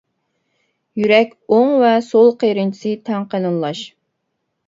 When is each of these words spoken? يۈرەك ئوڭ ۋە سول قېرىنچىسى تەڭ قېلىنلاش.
يۈرەك 1.01 1.35
ئوڭ 1.57 1.75
ۋە 1.83 1.91
سول 2.07 2.31
قېرىنچىسى 2.43 2.93
تەڭ 3.11 3.27
قېلىنلاش. 3.35 3.83